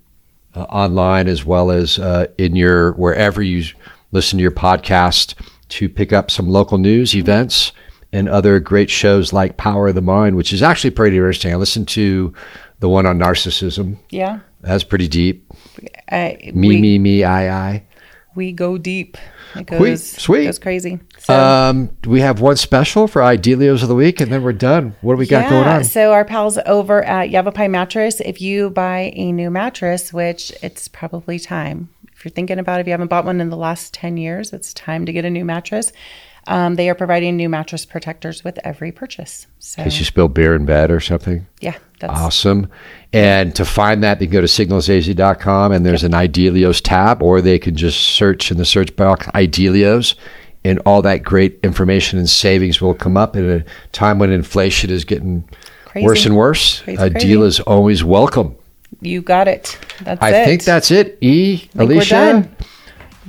uh, 0.54 0.62
online 0.62 1.28
as 1.28 1.44
well 1.44 1.70
as 1.70 1.98
uh, 1.98 2.26
in 2.38 2.56
your 2.56 2.92
wherever 2.92 3.42
you 3.42 3.64
listen 4.12 4.38
to 4.38 4.42
your 4.42 4.50
podcast 4.50 5.34
to 5.68 5.88
pick 5.88 6.12
up 6.12 6.30
some 6.30 6.48
local 6.48 6.78
news, 6.78 7.14
events, 7.14 7.72
and 8.12 8.28
other 8.28 8.58
great 8.58 8.90
shows 8.90 9.32
like 9.32 9.56
Power 9.56 9.88
of 9.88 9.94
the 9.94 10.02
Mind, 10.02 10.36
which 10.36 10.52
is 10.52 10.62
actually 10.62 10.90
pretty 10.90 11.16
interesting. 11.16 11.52
I 11.52 11.56
listened 11.56 11.86
to 11.88 12.34
the 12.80 12.88
one 12.88 13.06
on 13.06 13.18
narcissism. 13.18 13.98
yeah. 14.10 14.40
That's 14.62 14.84
pretty 14.84 15.08
deep. 15.08 15.46
I, 16.12 16.36
Me, 16.52 16.68
we, 16.68 16.80
me, 16.82 16.98
me, 16.98 17.24
I, 17.24 17.70
I. 17.70 17.84
we 18.34 18.52
go 18.52 18.76
deep. 18.76 19.16
It 19.56 19.68
Sweet, 19.68 19.78
goes 19.78 20.10
sweet. 20.10 20.44
goes 20.44 20.58
crazy. 20.58 21.00
So 21.18 21.34
Um, 21.38 21.90
we 22.06 22.20
have 22.20 22.40
one 22.40 22.56
special 22.56 23.06
for 23.08 23.20
Idealios 23.22 23.82
of 23.82 23.88
the 23.88 23.94
week, 23.94 24.20
and 24.20 24.32
then 24.32 24.42
we're 24.42 24.52
done. 24.52 24.94
What 25.00 25.14
do 25.14 25.18
we 25.18 25.26
got 25.26 25.50
going 25.50 25.66
on? 25.66 25.84
So 25.84 26.12
our 26.12 26.24
pals 26.24 26.58
over 26.66 27.02
at 27.04 27.30
Yavapai 27.30 27.68
Mattress, 27.68 28.20
if 28.20 28.40
you 28.40 28.70
buy 28.70 29.12
a 29.14 29.32
new 29.32 29.50
mattress, 29.50 30.12
which 30.12 30.52
it's 30.62 30.88
probably 30.88 31.38
time. 31.38 31.88
If 32.16 32.24
you're 32.24 32.32
thinking 32.32 32.58
about 32.58 32.78
it, 32.78 32.82
if 32.82 32.86
you 32.86 32.92
haven't 32.92 33.08
bought 33.08 33.24
one 33.24 33.40
in 33.40 33.48
the 33.50 33.56
last 33.56 33.94
10 33.94 34.16
years, 34.18 34.52
it's 34.52 34.74
time 34.74 35.06
to 35.06 35.12
get 35.12 35.24
a 35.24 35.30
new 35.30 35.44
mattress. 35.44 35.90
Um, 36.46 36.76
they 36.76 36.88
are 36.88 36.94
providing 36.94 37.36
new 37.36 37.48
mattress 37.48 37.84
protectors 37.84 38.42
with 38.42 38.58
every 38.64 38.92
purchase. 38.92 39.46
So 39.58 39.82
case 39.84 39.98
you 39.98 40.04
spill 40.04 40.28
beer 40.28 40.54
in 40.54 40.64
bed 40.64 40.90
or 40.90 40.98
something. 41.00 41.46
yeah, 41.60 41.76
that's 42.00 42.12
Awesome. 42.18 42.68
And 43.12 43.54
to 43.56 43.64
find 43.64 44.02
that, 44.04 44.18
they 44.18 44.26
can 44.26 44.32
go 44.32 44.40
to 44.40 44.46
signalsaz.com 44.46 45.72
and 45.72 45.84
there's 45.84 46.04
an 46.04 46.12
Idealios 46.12 46.80
tab, 46.82 47.22
or 47.22 47.40
they 47.40 47.58
can 47.58 47.76
just 47.76 48.00
search 48.00 48.50
in 48.50 48.56
the 48.56 48.64
search 48.64 48.94
box 48.96 49.26
Idealios 49.28 50.14
and 50.64 50.78
all 50.86 51.02
that 51.02 51.22
great 51.22 51.58
information 51.62 52.18
and 52.18 52.28
savings 52.28 52.80
will 52.80 52.94
come 52.94 53.16
up 53.16 53.34
at 53.36 53.44
a 53.44 53.64
time 53.92 54.18
when 54.18 54.30
inflation 54.30 54.90
is 54.90 55.04
getting 55.04 55.48
Crazy. 55.86 56.06
worse 56.06 56.26
and 56.26 56.36
worse. 56.36 56.80
Crazy, 56.82 57.02
a 57.02 57.10
crazy. 57.10 57.26
deal 57.26 57.42
is 57.42 57.60
always 57.60 58.04
welcome. 58.04 58.54
you 59.00 59.22
got 59.22 59.48
it. 59.48 59.78
That's 60.02 60.20
I 60.22 60.30
it. 60.30 60.44
think 60.44 60.64
that's 60.64 60.90
it. 60.90 61.16
E, 61.20 61.68
Elicia. 61.76 62.48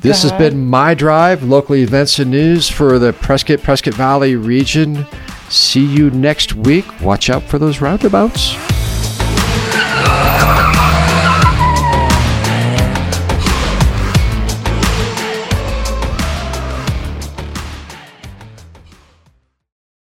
This 0.02 0.24
has 0.24 0.32
been 0.32 0.66
My 0.66 0.96
Drive, 0.96 1.44
local 1.44 1.76
events 1.76 2.18
and 2.18 2.32
news 2.32 2.68
for 2.68 2.98
the 2.98 3.14
Prescott, 3.14 3.62
Prescott 3.62 3.94
Valley 3.94 4.36
region. 4.36 5.06
See 5.48 5.86
you 5.86 6.10
next 6.10 6.56
week. 6.56 7.02
Watch 7.02 7.30
out 7.30 7.44
for 7.44 7.60
those 7.60 7.82
roundabouts. 7.82 8.56